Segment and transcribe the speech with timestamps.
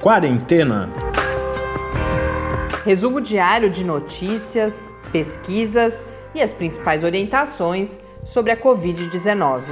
[0.00, 0.88] Quarentena.
[2.86, 9.62] Resumo diário de notícias, pesquisas e as principais orientações sobre a Covid-19.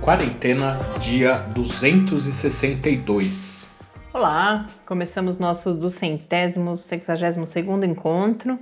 [0.00, 3.68] Quarentena, dia 262.
[4.12, 8.58] Olá, começamos nosso duzentésimo, sexagésimo segundo encontro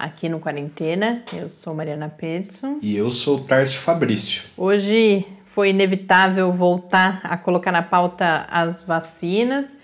[0.00, 1.22] aqui no Quarentena.
[1.32, 2.78] Eu sou Mariana Petson.
[2.80, 4.44] E eu sou o Tarso Fabrício.
[4.56, 9.78] Hoje foi inevitável voltar a colocar na pauta as vacinas.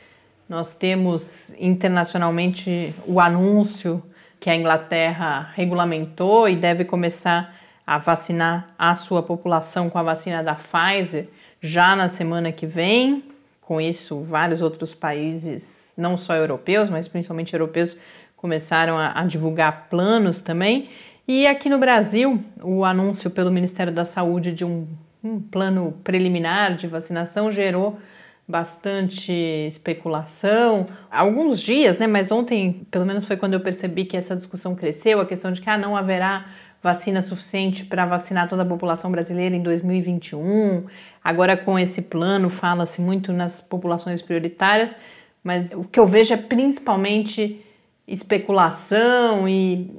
[0.48, 4.02] Nós temos internacionalmente o anúncio
[4.40, 7.54] que a Inglaterra regulamentou e deve começar
[7.86, 11.28] a vacinar a sua população com a vacina da Pfizer
[11.60, 13.22] já na semana que vem.
[13.60, 17.98] Com isso, vários outros países, não só europeus, mas principalmente europeus,
[18.46, 20.88] começaram a, a divulgar planos também.
[21.26, 24.86] E aqui no Brasil, o anúncio pelo Ministério da Saúde de um,
[25.22, 27.98] um plano preliminar de vacinação gerou
[28.46, 29.32] bastante
[29.66, 30.86] especulação.
[31.10, 32.06] Alguns dias, né?
[32.06, 35.60] Mas ontem, pelo menos foi quando eu percebi que essa discussão cresceu, a questão de
[35.60, 36.46] que ah, não haverá
[36.80, 40.86] vacina suficiente para vacinar toda a população brasileira em 2021.
[41.24, 44.94] Agora, com esse plano, fala-se muito nas populações prioritárias,
[45.42, 47.65] mas o que eu vejo é principalmente
[48.06, 49.90] especulação e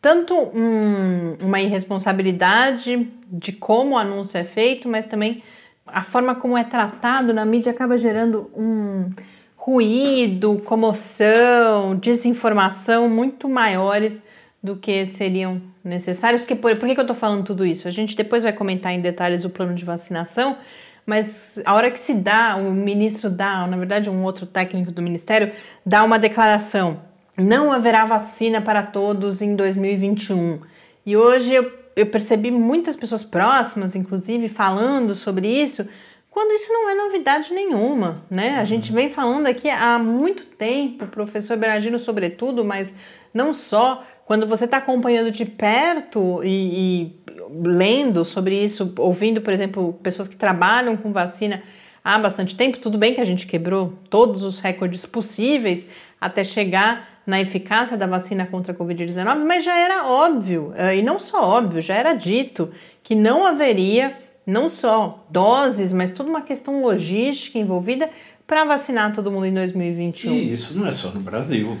[0.00, 5.42] tanto um, uma irresponsabilidade de como o anúncio é feito, mas também
[5.86, 9.10] a forma como é tratado na mídia acaba gerando um
[9.56, 14.22] ruído, comoção, desinformação muito maiores
[14.62, 16.44] do que seriam necessários.
[16.44, 17.88] Que, por, por que, que eu estou falando tudo isso?
[17.88, 20.58] A gente depois vai comentar em detalhes o plano de vacinação,
[21.06, 25.00] mas a hora que se dá, o ministro dá, na verdade, um outro técnico do
[25.00, 25.50] ministério,
[25.84, 27.00] dá uma declaração
[27.36, 30.60] não haverá vacina para todos em 2021.
[31.04, 35.88] E hoje eu, eu percebi muitas pessoas próximas, inclusive, falando sobre isso,
[36.30, 38.58] quando isso não é novidade nenhuma, né?
[38.58, 42.96] A gente vem falando aqui há muito tempo, professor Bernardino sobretudo, mas
[43.32, 44.04] não só.
[44.26, 47.24] Quando você está acompanhando de perto e, e
[47.62, 51.62] lendo sobre isso, ouvindo, por exemplo, pessoas que trabalham com vacina
[52.02, 55.88] há bastante tempo, tudo bem que a gente quebrou todos os recordes possíveis
[56.20, 61.02] até chegar na eficácia da vacina contra a Covid-19, mas já era óbvio, eh, e
[61.02, 62.70] não só óbvio, já era dito
[63.02, 68.10] que não haveria não só doses, mas toda uma questão logística envolvida
[68.46, 70.34] para vacinar todo mundo em 2021.
[70.34, 71.78] E isso não é só no Brasil.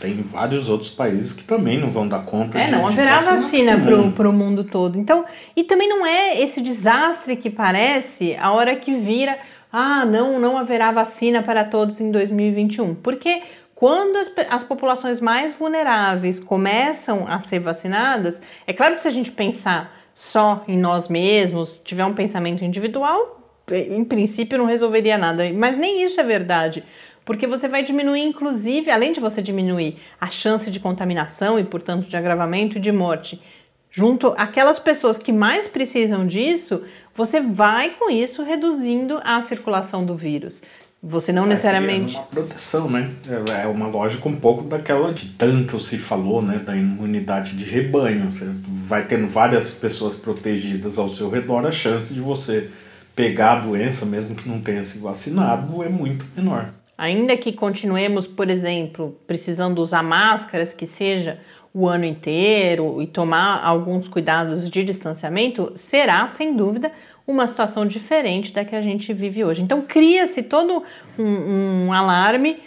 [0.00, 3.78] Tem vários outros países que também não vão dar conta é, de não haverá vacina
[4.14, 4.98] para o mundo todo.
[4.98, 9.38] Então, e também não é esse desastre que parece a hora que vira,
[9.72, 12.96] ah, não, não haverá vacina para todos em 2021.
[12.96, 13.40] Porque
[13.82, 19.10] quando as, as populações mais vulneráveis começam a ser vacinadas, é claro que se a
[19.10, 25.52] gente pensar só em nós mesmos, tiver um pensamento individual, em princípio não resolveria nada.
[25.52, 26.84] Mas nem isso é verdade.
[27.24, 32.08] Porque você vai diminuir, inclusive, além de você diminuir a chance de contaminação e, portanto,
[32.08, 33.42] de agravamento e de morte,
[33.90, 36.84] junto àquelas pessoas que mais precisam disso,
[37.16, 40.62] você vai com isso reduzindo a circulação do vírus.
[41.02, 42.14] Você não é, necessariamente.
[42.14, 43.10] É uma proteção, né?
[43.28, 46.60] É, é uma lógica um pouco daquela que tanto se falou, né?
[46.60, 48.30] Da imunidade de rebanho.
[48.30, 52.70] Você vai tendo várias pessoas protegidas ao seu redor, a chance de você
[53.16, 56.72] pegar a doença, mesmo que não tenha se vacinado, é muito menor.
[56.96, 61.38] Ainda que continuemos, por exemplo, precisando usar máscaras, que seja
[61.74, 66.92] o ano inteiro e tomar alguns cuidados de distanciamento, será, sem dúvida,
[67.26, 69.62] uma situação diferente da que a gente vive hoje.
[69.62, 70.82] Então, cria-se todo
[71.18, 72.60] um, um alarme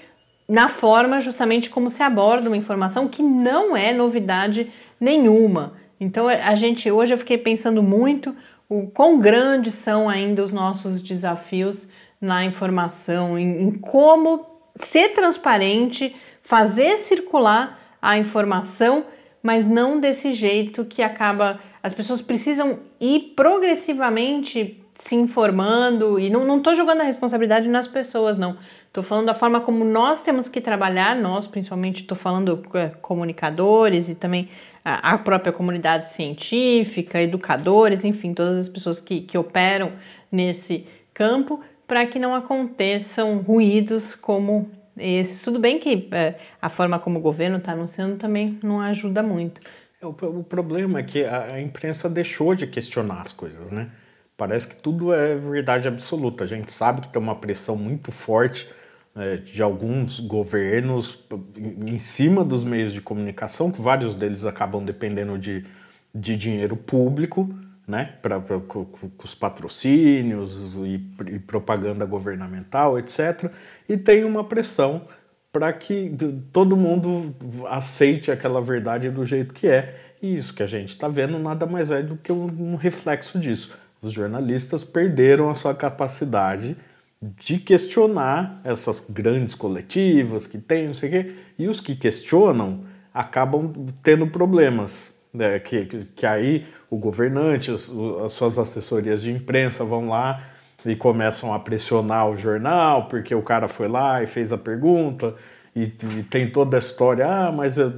[0.47, 5.73] na forma justamente como se aborda uma informação que não é novidade nenhuma.
[5.99, 8.35] Então, a gente hoje eu fiquei pensando muito
[8.69, 11.89] o quão grandes são ainda os nossos desafios
[12.19, 14.45] na informação, em, em como
[14.75, 19.05] ser transparente, fazer circular a informação,
[19.45, 21.59] mas não desse jeito que acaba.
[21.83, 28.39] As pessoas precisam ir progressivamente se informando e não estou jogando a responsabilidade nas pessoas,
[28.39, 28.57] não.
[28.87, 34.09] Estou falando da forma como nós temos que trabalhar, nós principalmente estou falando é, comunicadores
[34.09, 34.49] e também
[34.83, 39.91] a, própria comunidade científica, educadores, enfim, todas as pessoas que, que operam
[40.31, 45.41] nesse campo, para que não aconteçam ruídos como esses.
[45.41, 49.61] Tudo bem que é, a forma como o governo está anunciando também não ajuda muito.
[50.01, 53.89] É, o, o problema é que a, a imprensa deixou de questionar as coisas, né?
[54.37, 56.43] Parece que tudo é verdade absoluta.
[56.43, 58.67] A gente sabe que tem uma pressão muito forte
[59.15, 61.25] é, de alguns governos
[61.57, 65.65] em cima dos meios de comunicação, que vários deles acabam dependendo de,
[66.13, 67.49] de dinheiro público,
[67.87, 68.87] né, para com
[69.23, 73.51] os patrocínios e, e, propaganda governamental, etc.
[73.87, 75.03] E tem uma pressão
[75.51, 76.13] para que
[76.51, 77.33] todo mundo
[77.67, 79.95] aceite aquela verdade do jeito que é.
[80.21, 83.77] E isso que a gente está vendo nada mais é do que um reflexo disso.
[84.01, 86.75] Os jornalistas perderam a sua capacidade
[87.21, 92.83] de questionar essas grandes coletivas que tem, não sei o quê, e os que questionam
[93.13, 93.71] acabam
[94.03, 95.14] tendo problemas.
[95.35, 95.59] Né?
[95.59, 95.85] Que,
[96.15, 97.91] que, aí o governante, as,
[98.23, 100.41] as suas assessorias de imprensa vão lá
[100.85, 105.35] e começam a pressionar o jornal porque o cara foi lá e fez a pergunta
[105.75, 107.91] e, e tem toda a história, ah, mas eu,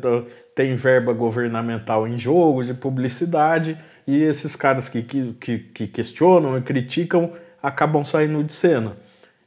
[0.56, 6.62] tem verba governamental em jogo de publicidade e esses caras que, que, que questionam e
[6.62, 7.32] criticam
[7.62, 8.96] acabam saindo de cena.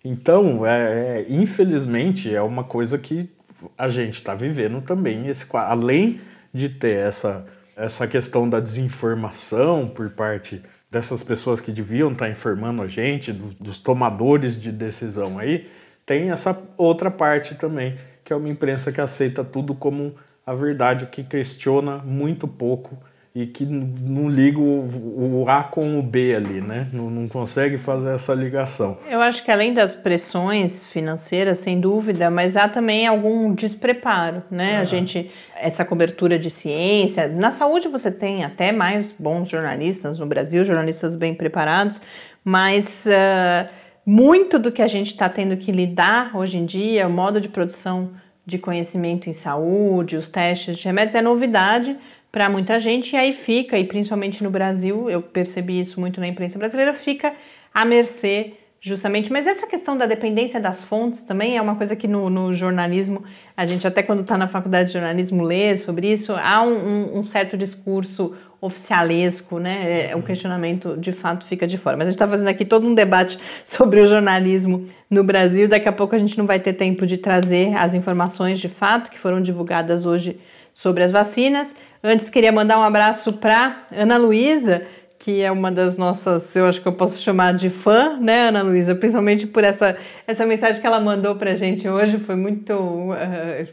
[0.05, 0.81] Então, é,
[1.21, 3.29] é, infelizmente, é uma coisa que
[3.77, 5.27] a gente está vivendo também.
[5.27, 6.21] Esse, além
[6.53, 7.45] de ter essa,
[7.81, 13.33] essa questão da desinformação por parte dessas pessoas que deviam estar tá informando a gente,
[13.33, 15.67] dos, dos tomadores de decisão aí,
[16.05, 21.07] tem essa outra parte também, que é uma imprensa que aceita tudo como a verdade,
[21.07, 22.99] que questiona muito pouco
[23.33, 26.89] e que não liga o, A com o B ali, né?
[26.93, 28.99] Não, não, consegue fazer essa ligação.
[29.09, 34.79] Eu acho que além das pressões financeiras, sem dúvida, mas há também algum despreparo, né?
[34.79, 40.27] A gente, essa cobertura de ciência, na saúde você tem até mais bons jornalistas no
[40.27, 42.03] Brasil, jornalistas bem preparados,
[42.45, 43.71] mas uh,
[44.05, 47.49] muito do que a gente está tendo que lidar hoje em dia, o modo de
[47.49, 48.11] produção
[48.45, 51.97] de conhecimento em saúde, os testes de remédios, é novidade
[52.31, 56.29] para muita gente, e aí fica, e principalmente no Brasil, eu percebi isso muito na
[56.29, 57.35] imprensa brasileira, fica
[57.75, 59.31] à mercê justamente.
[59.31, 63.23] Mas essa questão da dependência das fontes também é uma coisa que no, no jornalismo,
[63.57, 67.19] a gente até quando está na faculdade de jornalismo lê sobre isso, há um, um,
[67.19, 70.11] um certo discurso oficialesco, né?
[70.11, 71.97] É, o questionamento de fato fica de fora.
[71.97, 75.69] Mas a gente está fazendo aqui todo um debate sobre o jornalismo no Brasil.
[75.69, 79.11] Daqui a pouco a gente não vai ter tempo de trazer as informações de fato
[79.11, 80.39] que foram divulgadas hoje
[80.75, 81.75] sobre as vacinas.
[82.03, 84.87] Antes queria mandar um abraço para Ana Luísa,
[85.19, 88.63] que é uma das nossas, eu acho que eu posso chamar de fã, né, Ana
[88.63, 88.95] Luísa?
[88.95, 89.97] Principalmente por essa,
[90.27, 92.73] essa mensagem que ela mandou para a gente hoje, foi muito.
[92.73, 93.15] Uh,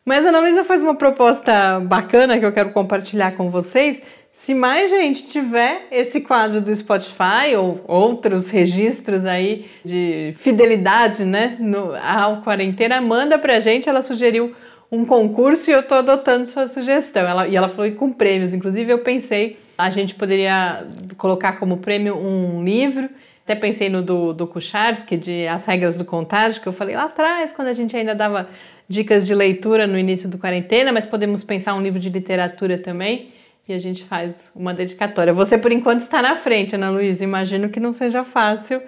[0.03, 4.01] Mas a Ana Luísa faz uma proposta bacana que eu quero compartilhar com vocês.
[4.31, 11.57] Se mais gente tiver esse quadro do Spotify ou outros registros aí de fidelidade, né,
[11.59, 13.87] no, ao quarentena, manda pra gente.
[13.87, 14.51] Ela sugeriu
[14.91, 17.27] um concurso e eu estou adotando sua sugestão.
[17.27, 18.53] Ela, e ela falou com prêmios.
[18.53, 20.85] Inclusive, eu pensei, a gente poderia
[21.17, 23.09] colocar como prêmio um livro.
[23.43, 27.05] Até pensei no do, do Kucharski, de As Regras do Contágio, que eu falei lá
[27.05, 28.47] atrás, quando a gente ainda dava
[28.87, 33.31] dicas de leitura no início do quarentena, mas podemos pensar um livro de literatura também.
[33.67, 35.31] E a gente faz uma dedicatória.
[35.31, 37.23] Você, por enquanto, está na frente, Ana Luísa.
[37.23, 38.81] Imagino que não seja fácil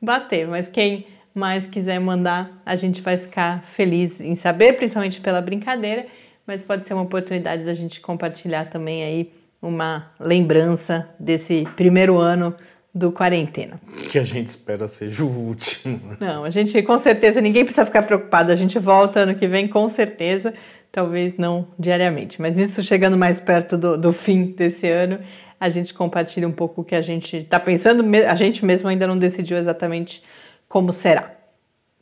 [0.00, 1.06] bater, mas quem
[1.38, 6.06] mas quiser mandar, a gente vai ficar feliz em saber, principalmente pela brincadeira,
[6.44, 12.54] mas pode ser uma oportunidade da gente compartilhar também aí uma lembrança desse primeiro ano
[12.92, 13.80] do quarentena.
[14.10, 16.16] Que a gente espera seja o último.
[16.18, 19.68] Não, a gente com certeza, ninguém precisa ficar preocupado, a gente volta ano que vem
[19.68, 20.52] com certeza,
[20.90, 25.20] talvez não diariamente, mas isso chegando mais perto do, do fim desse ano,
[25.60, 29.06] a gente compartilha um pouco o que a gente está pensando, a gente mesmo ainda
[29.06, 30.22] não decidiu exatamente
[30.68, 31.32] como será.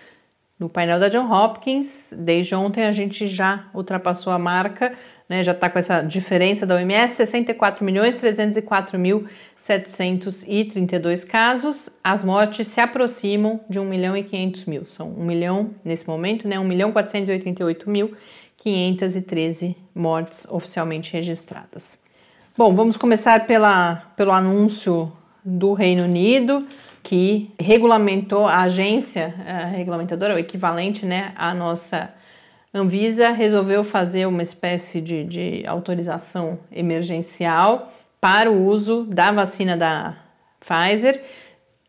[0.58, 4.92] no painel da John Hopkins, desde ontem a gente já ultrapassou a marca,
[5.28, 9.26] né, já está com essa diferença da OMS, 64 milhões 304 mil
[9.60, 11.90] 732 casos.
[12.02, 14.86] As mortes se aproximam de 1 milhão e 500 mil.
[14.86, 18.14] São 1 milhão nesse momento, né, 1 milhão 488 mil
[18.56, 22.00] 513 mortes oficialmente registradas.
[22.56, 25.12] Bom, vamos começar pela, pelo anúncio
[25.44, 26.66] do Reino Unido
[27.02, 32.12] que regulamentou a agência a regulamentadora, o equivalente né, à nossa
[32.72, 40.16] Anvisa resolveu fazer uma espécie de, de autorização emergencial para o uso da vacina da
[40.60, 41.22] Pfizer.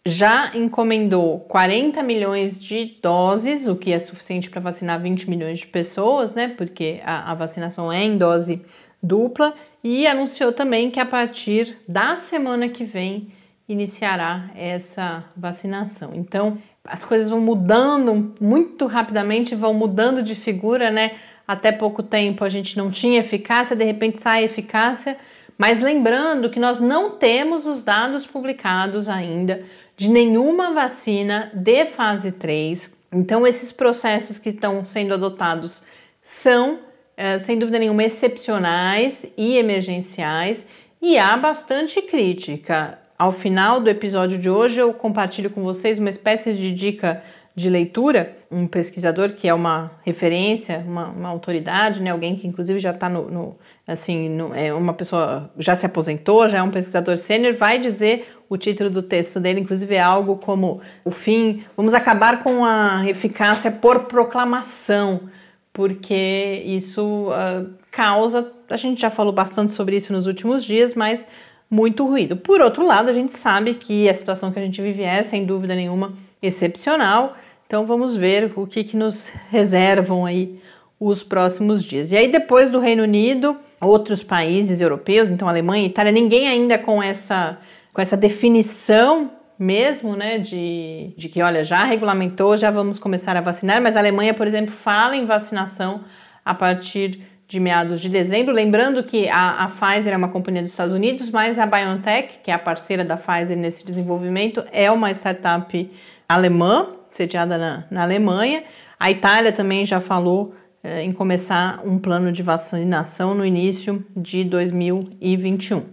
[0.05, 5.67] Já encomendou 40 milhões de doses, o que é suficiente para vacinar 20 milhões de
[5.67, 6.47] pessoas, né?
[6.57, 8.61] Porque a, a vacinação é em dose
[9.03, 9.53] dupla.
[9.83, 13.27] E anunciou também que a partir da semana que vem
[13.69, 16.11] iniciará essa vacinação.
[16.15, 21.11] Então, as coisas vão mudando muito rapidamente, vão mudando de figura, né?
[21.47, 25.17] Até pouco tempo a gente não tinha eficácia, de repente sai eficácia,
[25.55, 29.61] mas lembrando que nós não temos os dados publicados ainda
[29.95, 32.97] de nenhuma vacina de fase 3.
[33.11, 35.83] Então, esses processos que estão sendo adotados
[36.21, 36.79] são,
[37.15, 40.65] é, sem dúvida nenhuma, excepcionais e emergenciais,
[41.01, 46.09] e há bastante crítica ao final do episódio de hoje, eu compartilho com vocês uma
[46.09, 47.21] espécie de dica
[47.53, 48.37] de leitura.
[48.49, 52.11] Um pesquisador que é uma referência, uma, uma autoridade, né?
[52.11, 56.47] alguém que inclusive já está no, no, assim, no, é uma pessoa já se aposentou,
[56.47, 60.37] já é um pesquisador sênior, vai dizer o título do texto dele, inclusive é algo
[60.37, 65.29] como o fim, vamos acabar com a eficácia por proclamação,
[65.73, 71.27] porque isso uh, causa, a gente já falou bastante sobre isso nos últimos dias, mas
[71.69, 72.35] muito ruído.
[72.35, 75.45] Por outro lado, a gente sabe que a situação que a gente vive é, sem
[75.45, 77.37] dúvida nenhuma, excepcional.
[77.67, 80.59] Então vamos ver o que, que nos reservam aí
[80.99, 82.11] os próximos dias.
[82.11, 87.01] E aí, depois do Reino Unido, outros países europeus, então Alemanha Itália, ninguém ainda com
[87.01, 87.57] essa,
[87.93, 93.41] com essa definição mesmo, né, de, de que, olha, já regulamentou, já vamos começar a
[93.41, 96.03] vacinar, mas a Alemanha, por exemplo, fala em vacinação
[96.45, 98.53] a partir de meados de dezembro.
[98.53, 102.51] Lembrando que a, a, Pfizer é uma companhia dos Estados Unidos, mas a BioNTech, que
[102.51, 105.91] é a parceira da Pfizer nesse desenvolvimento, é uma startup
[106.27, 108.63] alemã, sediada na, na Alemanha.
[108.99, 110.53] A Itália também já falou
[110.83, 115.85] eh, em começar um plano de vacinação no início de 2021.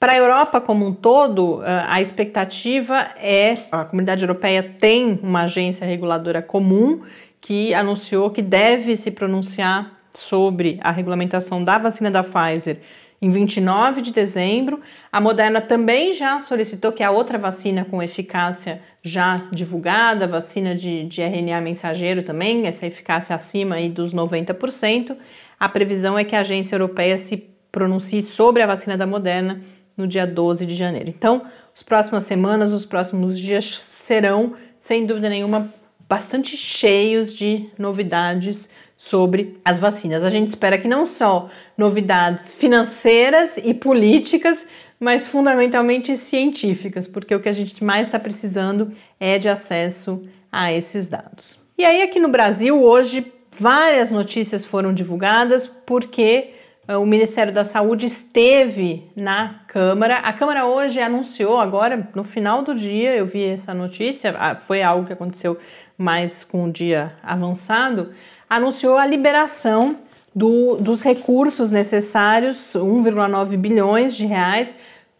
[0.00, 5.42] Para a Europa como um todo, eh, a expectativa é a comunidade europeia tem uma
[5.42, 7.02] agência reguladora comum
[7.40, 12.80] que anunciou que deve se pronunciar sobre a regulamentação da vacina da Pfizer
[13.20, 14.80] em 29 de dezembro.
[15.12, 21.04] A Moderna também já solicitou que a outra vacina com eficácia já divulgada, vacina de,
[21.04, 25.16] de RNA mensageiro também, essa eficácia acima aí dos 90%.
[25.58, 29.60] A previsão é que a agência europeia se pronuncie sobre a vacina da Moderna
[29.96, 31.08] no dia 12 de janeiro.
[31.08, 31.42] Então,
[31.74, 35.72] as próximas semanas, os próximos dias serão, sem dúvida nenhuma,
[36.08, 40.24] bastante cheios de novidades sobre as vacinas.
[40.24, 44.66] A gente espera que não só novidades financeiras e políticas,
[44.98, 50.72] mas fundamentalmente científicas, porque o que a gente mais está precisando é de acesso a
[50.72, 51.60] esses dados.
[51.78, 56.54] E aí, aqui no Brasil, hoje, várias notícias foram divulgadas porque
[56.88, 60.16] uh, o Ministério da Saúde esteve na Câmara.
[60.16, 64.82] A Câmara hoje anunciou, agora no final do dia, eu vi essa notícia, ah, foi
[64.82, 65.56] algo que aconteceu
[65.96, 68.12] mais com o dia avançado
[68.48, 69.96] anunciou a liberação
[70.34, 74.74] do, dos recursos necessários, 1,9 bilhões de reais,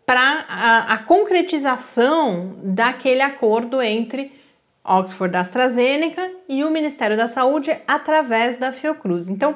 [0.06, 4.32] para a, a, concretização daquele acordo entre
[4.82, 9.28] Oxford AstraZeneca e o Ministério da Saúde através da Fiocruz.
[9.28, 9.54] Então,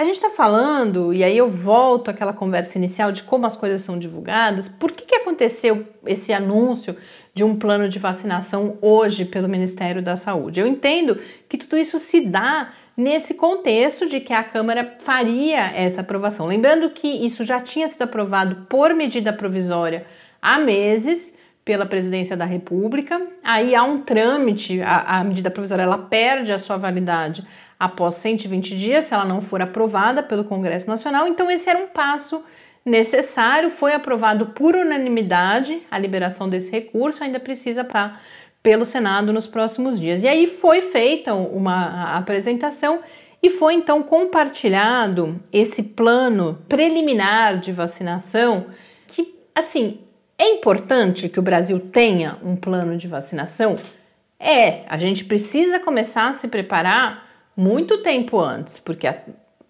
[0.00, 3.82] a gente está falando, e aí eu volto àquela conversa inicial de como as coisas
[3.82, 6.96] são divulgadas, por que, que aconteceu esse anúncio
[7.34, 10.60] de um plano de vacinação hoje pelo Ministério da Saúde?
[10.60, 16.00] Eu entendo que tudo isso se dá nesse contexto de que a Câmara faria essa
[16.00, 16.46] aprovação.
[16.46, 20.04] Lembrando que isso já tinha sido aprovado por medida provisória
[20.40, 23.20] há meses pela Presidência da República.
[23.44, 27.46] Aí há um trâmite, a, a medida provisória ela perde a sua validade
[27.78, 31.28] após 120 dias, se ela não for aprovada pelo Congresso Nacional.
[31.28, 32.44] Então esse era um passo
[32.84, 38.22] necessário, foi aprovado por unanimidade a liberação desse recurso, ainda precisa estar
[38.62, 40.22] pelo Senado nos próximos dias.
[40.22, 43.00] E aí foi feita uma apresentação
[43.42, 48.66] e foi então compartilhado esse plano preliminar de vacinação
[49.06, 50.00] que, assim,
[50.38, 53.76] é importante que o Brasil tenha um plano de vacinação?
[54.38, 59.18] É, a gente precisa começar a se preparar muito tempo antes, porque há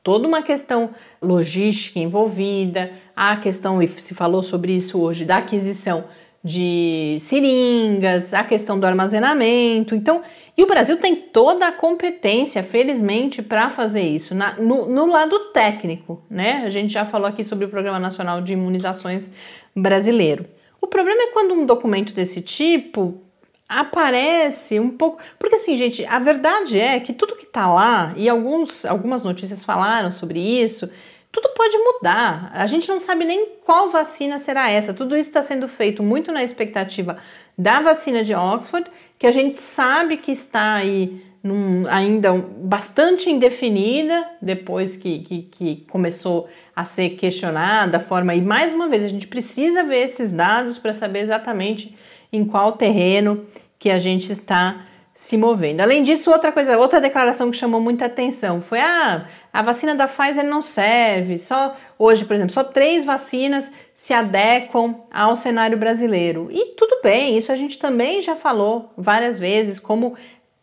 [0.02, 6.04] toda uma questão logística envolvida, a questão, e se falou sobre isso hoje, da aquisição
[6.42, 9.94] de seringas, a questão do armazenamento.
[9.94, 10.22] Então,
[10.56, 15.38] e o Brasil tem toda a competência, felizmente, para fazer isso, na, no, no, lado
[15.52, 16.62] técnico, né?
[16.64, 19.32] A gente já falou aqui sobre o Programa Nacional de Imunizações
[19.74, 20.46] Brasileiro.
[20.80, 23.20] O problema é quando um documento desse tipo
[23.68, 25.18] aparece um pouco.
[25.38, 29.64] Porque assim, gente, a verdade é que tudo que está lá, e alguns, algumas notícias
[29.64, 30.90] falaram sobre isso,
[31.32, 32.50] tudo pode mudar.
[32.52, 34.92] A gente não sabe nem qual vacina será essa.
[34.92, 37.18] Tudo isso está sendo feito muito na expectativa
[37.56, 44.28] da vacina de Oxford, que a gente sabe que está aí num, ainda bastante indefinida,
[44.42, 48.34] depois que, que, que começou a ser questionada a forma.
[48.34, 51.96] E mais uma vez, a gente precisa ver esses dados para saber exatamente
[52.32, 53.46] em qual terreno
[53.78, 54.86] que a gente está
[55.20, 55.80] se movendo.
[55.82, 60.08] Além disso, outra coisa, outra declaração que chamou muita atenção foi ah, a vacina da
[60.08, 61.36] Pfizer não serve.
[61.36, 66.48] Só hoje, por exemplo, só três vacinas se adequam ao cenário brasileiro.
[66.50, 70.14] E tudo bem, isso a gente também já falou várias vezes, como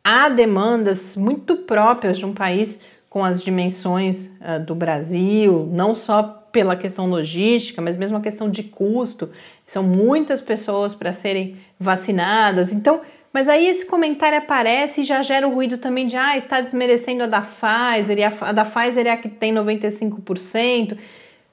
[0.04, 2.80] há demandas muito próprias de um país
[3.12, 8.50] com as dimensões uh, do Brasil, não só pela questão logística, mas mesmo a questão
[8.50, 9.30] de custo.
[9.68, 12.74] São muitas pessoas para serem vacinadas.
[12.74, 13.02] Então,
[13.38, 17.22] mas aí esse comentário aparece e já gera o ruído também de ah, está desmerecendo
[17.22, 20.98] a da Pfizer, e a, a da Pfizer é a que tem 95%.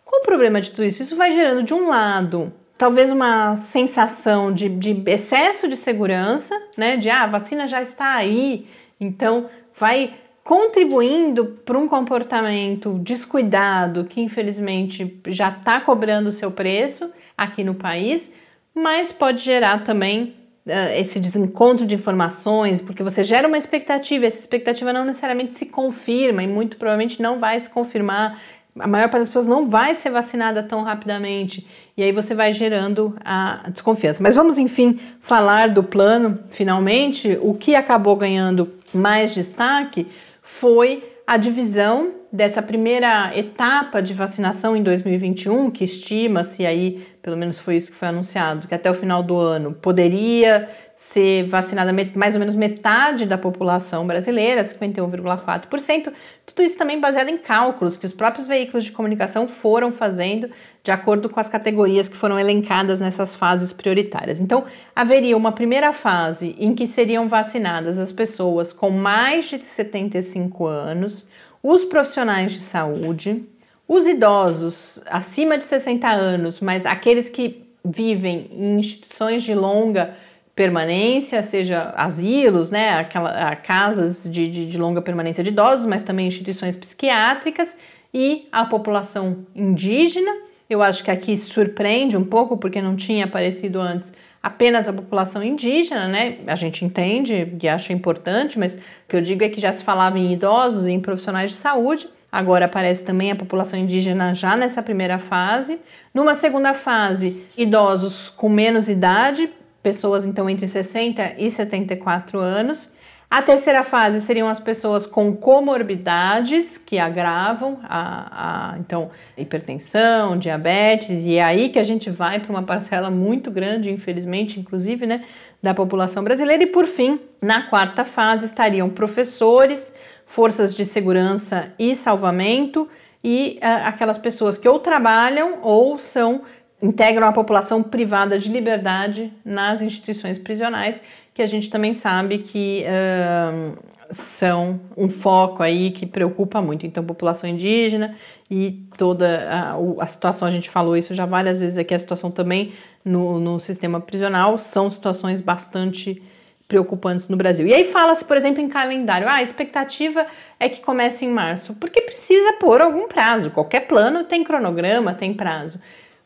[0.03, 1.03] Qual o problema de tudo isso?
[1.03, 6.97] Isso vai gerando, de um lado, talvez uma sensação de, de excesso de segurança, né?
[6.97, 8.67] De ah, a vacina já está aí,
[8.99, 17.13] então vai contribuindo para um comportamento descuidado que infelizmente já está cobrando o seu preço
[17.37, 18.33] aqui no país,
[18.75, 24.93] mas pode gerar também esse desencontro de informações, porque você gera uma expectativa, essa expectativa
[24.93, 28.41] não necessariamente se confirma e muito provavelmente não vai se confirmar.
[28.79, 31.67] A maior parte das pessoas não vai ser vacinada tão rapidamente
[31.97, 34.23] e aí você vai gerando a desconfiança.
[34.23, 37.39] Mas vamos, enfim, falar do plano finalmente.
[37.41, 40.09] O que acabou ganhando mais destaque
[40.43, 47.61] foi a divisão dessa primeira etapa de vacinação em 2021, que estima-se aí, pelo menos
[47.61, 52.35] foi isso que foi anunciado, que até o final do ano poderia ser vacinada mais
[52.35, 56.13] ou menos metade da população brasileira, 51,4%.
[56.45, 60.51] Tudo isso também baseado em cálculos que os próprios veículos de comunicação foram fazendo
[60.83, 64.41] de acordo com as categorias que foram elencadas nessas fases prioritárias.
[64.41, 70.67] Então, haveria uma primeira fase em que seriam vacinadas as pessoas com mais de 75
[70.67, 71.29] anos,
[71.65, 73.43] os profissionais de saúde,
[73.89, 80.15] os idosos acima de 60 anos, mas aqueles que vivem em instituições de longa
[80.55, 86.29] permanência, seja asilos, né, aquela, casas de, de, de longa permanência de idosos, mas também
[86.29, 87.79] instituições psiquiátricas
[88.13, 90.31] e a população indígena.
[90.69, 94.13] Eu acho que aqui surpreende um pouco porque não tinha aparecido antes
[94.45, 96.37] apenas a população indígena, né?
[96.47, 98.79] A gente entende e acha importante, mas o
[99.09, 102.07] que eu digo é que já se falava em idosos e em profissionais de saúde.
[102.31, 105.79] Agora aparece também a população indígena já nessa primeira fase.
[106.13, 109.49] Numa segunda fase, idosos com menos idade,
[109.83, 112.93] pessoas então entre 60 e 74 anos.
[113.35, 121.25] A terceira fase seriam as pessoas com comorbidades que agravam a, a, então hipertensão, diabetes
[121.25, 125.25] e é aí que a gente vai para uma parcela muito grande, infelizmente, inclusive, né,
[125.61, 126.63] da população brasileira.
[126.63, 129.93] E por fim, na quarta fase estariam professores,
[130.25, 132.89] forças de segurança e salvamento
[133.25, 136.43] e uh, aquelas pessoas que ou trabalham ou são
[136.81, 141.03] integram a população privada de liberdade nas instituições prisionais
[141.35, 143.77] que a gente também sabe que uh,
[144.09, 146.87] são um foco aí que preocupa muito.
[146.87, 148.15] Então, população indígena
[148.49, 152.31] e toda a, a, situação, a gente falou isso já várias vezes aqui, a situação
[152.31, 152.73] também
[153.05, 156.23] no, no sistema prisional são situações bastante
[156.69, 157.67] preocupantes no Brasil.
[157.67, 159.29] E aí fala-se, por exemplo, em calendário.
[159.29, 160.25] Ah, a expectativa
[160.59, 163.51] é que comece em março, porque precisa pôr algum prazo.
[163.51, 165.81] Qualquer plano tem cronograma, tem prazo.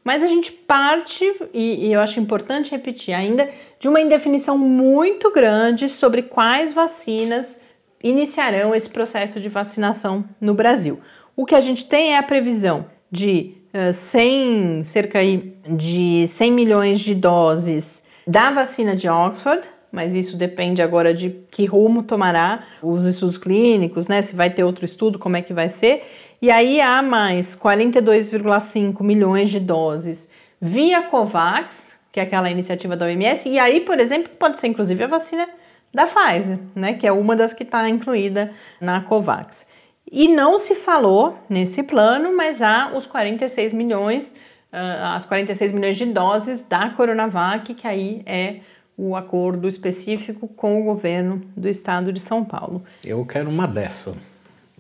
[0.09, 3.47] Mas a gente parte, e, e eu acho importante repetir ainda,
[3.79, 7.61] de uma indefinição muito grande sobre quais vacinas
[8.03, 10.99] iniciarão esse processo de vacinação no Brasil.
[11.37, 15.19] O que a gente tem é a previsão de uh, 100, cerca
[15.67, 21.67] de 100 milhões de doses da vacina de Oxford, mas isso depende agora de que
[21.67, 24.23] rumo tomará os estudos clínicos, né?
[24.23, 26.03] Se vai ter outro estudo, como é que vai ser.
[26.41, 33.07] E aí há mais 42,5 milhões de doses via COVAX, que é aquela iniciativa da
[33.07, 35.49] OMS, e aí, por exemplo, pode ser inclusive a vacina
[35.93, 39.67] da Pfizer, né, que é uma das que está incluída na COVAX.
[40.11, 44.35] E não se falou nesse plano, mas há os 46 milhões,
[44.73, 48.57] uh, as 46 milhões de doses da Coronavac, que aí é
[48.97, 52.83] o acordo específico com o governo do estado de São Paulo.
[53.05, 54.15] Eu quero uma dessa.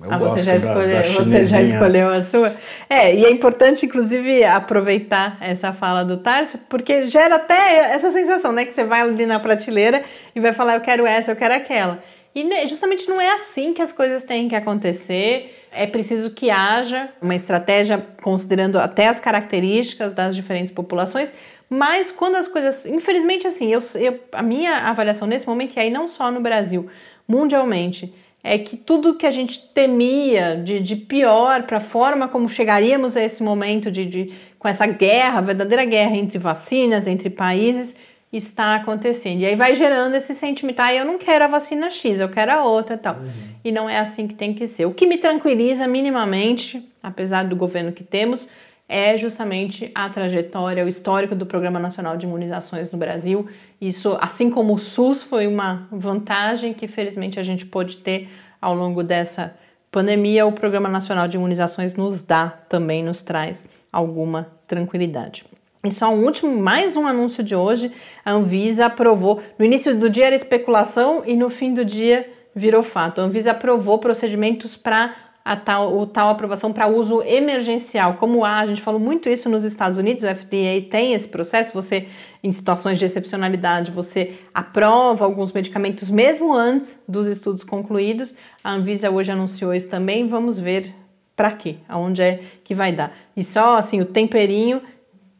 [0.00, 2.54] Eu ah, você já escolheu, você já escolheu a sua.
[2.88, 8.52] É, e é importante, inclusive, aproveitar essa fala do Tarso, porque gera até essa sensação,
[8.52, 8.64] né?
[8.64, 10.04] Que você vai ali na prateleira
[10.36, 12.00] e vai falar, eu quero essa, eu quero aquela.
[12.32, 15.52] E justamente não é assim que as coisas têm que acontecer.
[15.72, 21.34] É preciso que haja uma estratégia considerando até as características das diferentes populações,
[21.68, 25.90] mas quando as coisas, infelizmente, assim, eu, eu, a minha avaliação nesse momento, e aí
[25.90, 26.88] não só no Brasil,
[27.26, 32.48] mundialmente, é que tudo que a gente temia de, de pior para a forma como
[32.48, 37.96] chegaríamos a esse momento de, de, com essa guerra, verdadeira guerra entre vacinas, entre países,
[38.32, 39.40] está acontecendo.
[39.40, 42.52] E aí vai gerando esse sentimento, ah, eu não quero a vacina X, eu quero
[42.52, 43.16] a outra tal.
[43.16, 43.30] Uhum.
[43.64, 44.86] E não é assim que tem que ser.
[44.86, 48.48] O que me tranquiliza minimamente, apesar do governo que temos,
[48.88, 53.46] é justamente a trajetória, o histórico do Programa Nacional de Imunizações no Brasil.
[53.80, 58.28] Isso, assim como o SUS, foi uma vantagem que felizmente a gente pôde ter
[58.60, 59.54] ao longo dessa
[59.90, 65.44] pandemia, o Programa Nacional de Imunizações nos dá também, nos traz alguma tranquilidade.
[65.84, 67.92] E só um último, mais um anúncio de hoje:
[68.24, 69.40] a Anvisa aprovou.
[69.58, 73.20] No início do dia era especulação e no fim do dia virou fato.
[73.20, 75.14] A Anvisa aprovou procedimentos para
[75.48, 78.18] a tal, o tal aprovação para uso emergencial.
[78.18, 81.72] Como há, a gente falou muito isso nos Estados Unidos, o FDA tem esse processo,
[81.72, 82.06] você,
[82.44, 88.34] em situações de excepcionalidade, você aprova alguns medicamentos mesmo antes dos estudos concluídos.
[88.62, 90.94] A Anvisa hoje anunciou isso também, vamos ver
[91.34, 93.16] para quê, aonde é que vai dar.
[93.34, 94.82] E só assim, o temperinho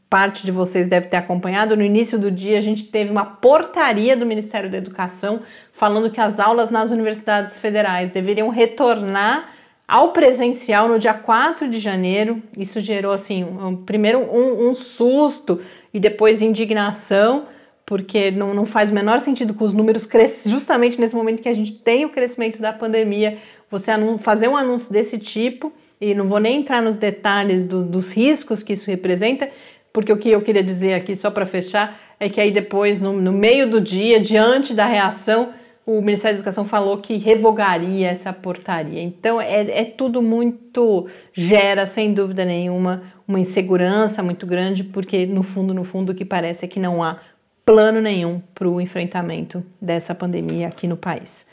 [0.08, 4.16] parte de vocês deve ter acompanhado, no início do dia a gente teve uma portaria
[4.16, 9.57] do Ministério da Educação falando que as aulas nas universidades federais deveriam retornar
[9.88, 12.42] ao presencial no dia 4 de janeiro.
[12.56, 15.58] Isso gerou assim, um, primeiro um, um, susto
[15.94, 17.46] e depois indignação,
[17.86, 21.48] porque não, não faz o menor sentido com os números crescem justamente nesse momento que
[21.48, 23.38] a gente tem o crescimento da pandemia,
[23.70, 28.12] você fazer um anúncio desse tipo, e não vou nem entrar nos detalhes dos, dos
[28.12, 29.50] riscos que isso representa,
[29.90, 33.14] porque o que eu queria dizer aqui, só para fechar, é que aí depois, no,
[33.14, 35.50] no meio do dia, diante da reação,
[35.90, 39.00] o Ministério da Educação falou que revogaria essa portaria.
[39.00, 41.06] Então é, é, tudo muito.
[41.32, 46.26] gera, sem dúvida nenhuma, uma insegurança muito grande, porque no fundo, no fundo, o que
[46.26, 47.16] parece é que não há
[47.64, 51.46] plano nenhum para o enfrentamento dessa pandemia aqui no país.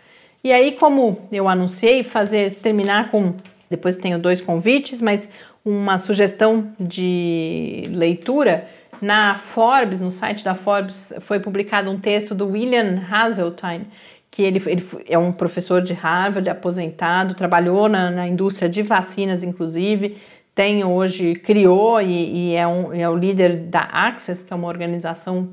[0.44, 3.36] E aí, como eu anunciei, fazer terminar com.
[3.70, 5.30] Depois tenho dois convites, mas
[5.64, 8.68] uma sugestão de leitura.
[9.02, 13.86] Na Forbes, no site da Forbes, foi publicado um texto do William Hazeltine,
[14.36, 19.46] que ele, ele é um professor de Harvard, aposentado, trabalhou na, na indústria de vacinas,
[19.46, 20.18] inclusive,
[20.54, 24.68] tem hoje, criou e, e é, um, é o líder da Access, que é uma
[24.68, 25.50] organização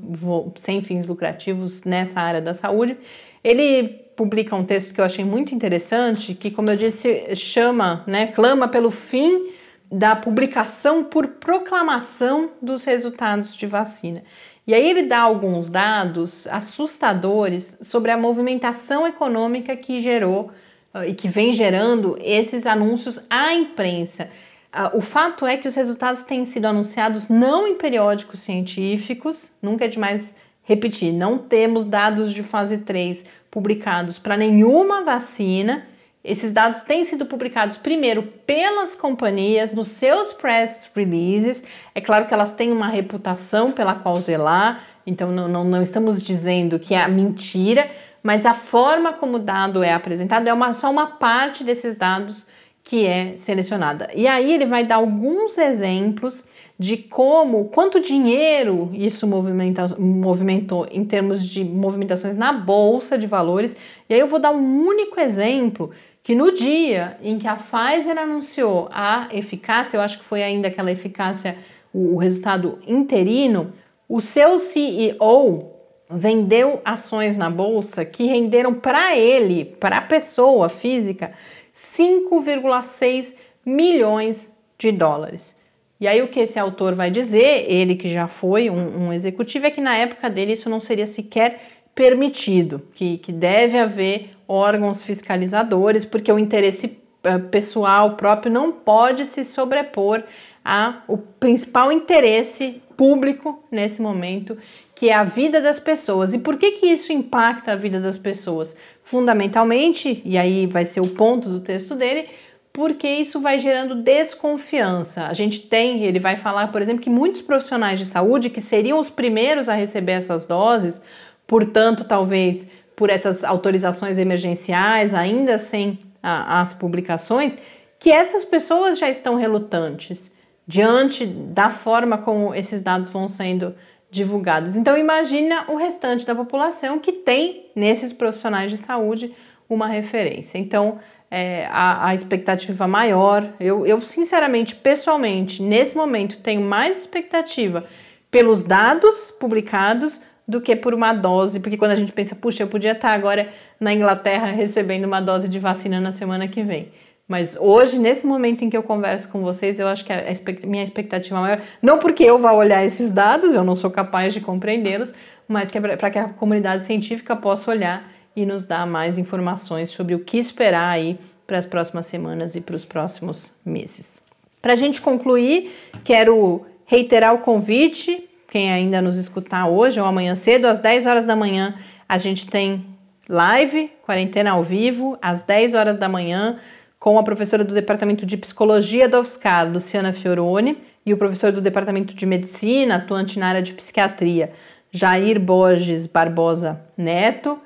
[0.57, 2.97] sem fins lucrativos nessa área da saúde.
[3.41, 8.27] Ele publica um texto que eu achei muito interessante, que, como eu disse, chama, né,
[8.27, 9.47] clama pelo fim
[9.89, 14.23] da publicação por proclamação dos resultados de vacina.
[14.65, 20.51] E aí ele dá alguns dados assustadores sobre a movimentação econômica que gerou
[20.93, 24.29] uh, e que vem gerando esses anúncios à imprensa.
[24.73, 29.85] Uh, o fato é que os resultados têm sido anunciados não em periódicos científicos, nunca
[29.85, 35.85] é demais repetir, não temos dados de fase 3 publicados para nenhuma vacina
[36.23, 41.63] esses dados têm sido publicados primeiro pelas companhias nos seus press releases.
[41.93, 46.23] É claro que elas têm uma reputação pela qual zelar, então não, não, não estamos
[46.23, 50.89] dizendo que é mentira, mas a forma como o dado é apresentado é uma, só
[50.89, 52.47] uma parte desses dados
[52.83, 54.09] que é selecionada.
[54.13, 61.05] E aí ele vai dar alguns exemplos de como, quanto dinheiro isso movimenta, movimentou em
[61.05, 63.77] termos de movimentações na bolsa de valores.
[64.09, 65.91] E aí eu vou dar um único exemplo
[66.21, 70.67] que no dia em que a Pfizer anunciou a eficácia, eu acho que foi ainda
[70.67, 71.57] aquela eficácia,
[71.93, 73.71] o, resultado interino,
[74.09, 75.71] o seu CEO
[76.09, 81.33] vendeu ações na bolsa que renderam para ele, para a pessoa física,
[81.73, 85.59] 5,6 milhões de dólares.
[85.99, 89.67] E aí o que esse autor vai dizer, ele que já foi um, um executivo,
[89.67, 91.61] é que na época dele isso não seria sequer
[91.95, 99.25] permitido, que, que deve haver órgãos fiscalizadores, porque o interesse eh, pessoal próprio não pode
[99.25, 100.23] se sobrepor
[100.63, 104.57] ao principal interesse público nesse momento,
[104.95, 106.33] que é a vida das pessoas.
[106.33, 108.75] E por que, que isso impacta a vida das pessoas?
[109.03, 112.27] Fundamentalmente, e aí vai ser o ponto do texto dele,
[112.71, 115.27] porque isso vai gerando desconfiança.
[115.27, 118.99] A gente tem, ele vai falar, por exemplo, que muitos profissionais de saúde que seriam
[118.99, 121.01] os primeiros a receber essas doses,
[121.45, 127.57] portanto, talvez por essas autorizações emergenciais, ainda sem a, as publicações,
[127.99, 130.35] que essas pessoas já estão relutantes
[130.67, 133.75] diante da forma como esses dados vão sendo
[134.09, 134.75] divulgados.
[134.75, 139.33] Então imagina o restante da população que tem nesses profissionais de saúde
[139.67, 140.57] uma referência.
[140.57, 140.99] Então
[141.29, 147.83] é, a, a, expectativa maior, eu, eu sinceramente, pessoalmente, nesse momento tenho mais expectativa
[148.29, 152.67] pelos dados publicados do que por uma dose, porque quando a gente pensa, puxa, eu
[152.67, 153.49] podia estar agora
[153.79, 156.91] na Inglaterra recebendo uma dose de vacina na semana que vem.
[157.27, 160.23] Mas hoje, nesse momento em que eu converso com vocês, eu acho que a
[160.65, 164.41] minha expectativa maior, não porque eu vá olhar esses dados, eu não sou capaz de
[164.41, 165.13] compreendê-los,
[165.47, 169.89] mas que é para que a comunidade científica possa olhar e nos dar mais informações
[169.89, 174.21] sobre o que esperar aí para as próximas semanas e para os próximos meses.
[174.61, 180.35] Para a gente concluir, quero reiterar o convite, quem ainda nos escutar hoje ou amanhã
[180.35, 181.75] cedo, às 10 horas da manhã,
[182.07, 182.85] a gente tem
[183.27, 186.59] live, quarentena ao vivo, às 10 horas da manhã,
[187.03, 191.59] com a professora do Departamento de Psicologia da UFSCar, Luciana Fioroni, e o professor do
[191.59, 194.53] Departamento de Medicina, atuante na área de Psiquiatria,
[194.89, 197.59] Jair Borges Barbosa Neto.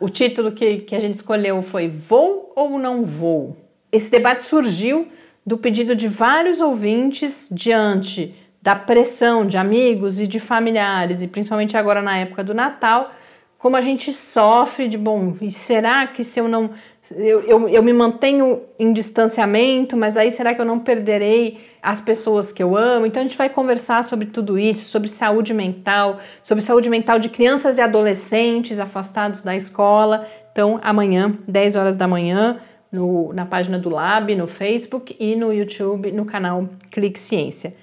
[0.00, 3.58] O título que, que a gente escolheu foi Vou ou Não Vou?
[3.92, 5.08] Esse debate surgiu
[5.44, 11.76] do pedido de vários ouvintes diante da pressão de amigos e de familiares, e principalmente
[11.76, 13.12] agora na época do Natal,
[13.58, 16.70] como a gente sofre de bom, e será que se eu não
[17.16, 22.00] eu, eu, eu me mantenho em distanciamento, mas aí será que eu não perderei as
[22.00, 23.06] pessoas que eu amo?
[23.06, 27.28] Então a gente vai conversar sobre tudo isso, sobre saúde mental, sobre saúde mental de
[27.28, 30.26] crianças e adolescentes afastados da escola.
[30.52, 35.52] Então amanhã, 10 horas da manhã, no, na página do Lab, no Facebook e no
[35.52, 37.74] YouTube, no canal Clique Ciência.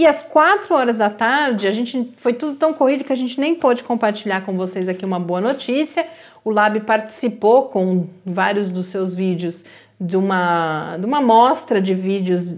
[0.00, 3.38] E às 4 horas da tarde, a gente foi tudo tão corrido que a gente
[3.38, 6.06] nem pôde compartilhar com vocês aqui uma boa notícia.
[6.44, 9.64] O Lab participou com vários dos seus vídeos
[10.00, 12.56] de uma, de uma mostra de vídeos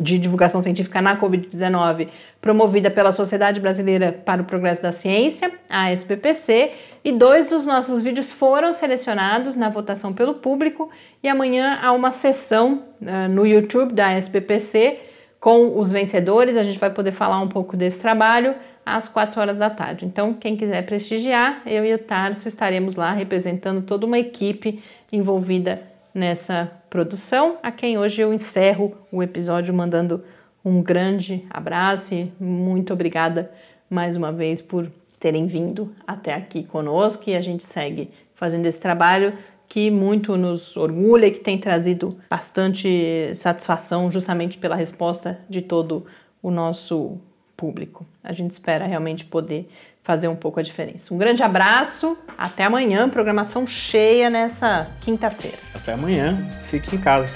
[0.00, 2.08] de divulgação científica na Covid-19,
[2.40, 6.72] promovida pela Sociedade Brasileira para o Progresso da Ciência, a SPPC,
[7.04, 10.90] e dois dos nossos vídeos foram selecionados na votação pelo público,
[11.22, 14.98] e amanhã há uma sessão uh, no YouTube da SPPC
[15.38, 19.58] com os vencedores, a gente vai poder falar um pouco desse trabalho às 4 horas
[19.58, 20.04] da tarde.
[20.04, 25.82] Então, quem quiser prestigiar, eu e o Tarso estaremos lá representando toda uma equipe envolvida
[26.14, 30.22] nessa produção, a quem hoje eu encerro o episódio mandando
[30.64, 33.50] um grande abraço e muito obrigada
[33.90, 38.80] mais uma vez por terem vindo até aqui conosco e a gente segue fazendo esse
[38.80, 39.36] trabalho
[39.68, 46.06] que muito nos orgulha e que tem trazido bastante satisfação justamente pela resposta de todo
[46.42, 47.18] o nosso
[47.64, 48.04] público.
[48.22, 49.66] A gente espera realmente poder
[50.02, 51.14] fazer um pouco a diferença.
[51.14, 55.56] Um grande abraço, até amanhã, programação cheia nessa quinta-feira.
[55.72, 57.34] Até amanhã, fique em casa.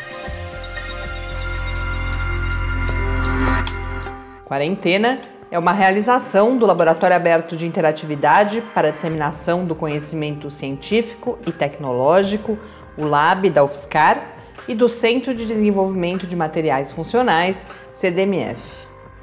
[4.45, 5.19] Quarentena
[5.51, 11.53] é uma realização do Laboratório Aberto de Interatividade para a Disseminação do Conhecimento Científico e
[11.53, 12.59] Tecnológico,
[12.99, 14.35] o LAB da UFSCar,
[14.69, 18.88] e do Centro de Desenvolvimento de Materiais Funcionais, CDMF